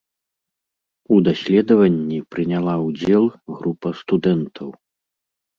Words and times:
У 1.15 1.19
даследаванні 1.27 2.19
прыняла 2.37 2.73
ўдзел 2.87 3.23
група 3.59 3.93
студэнтаў. 4.01 4.69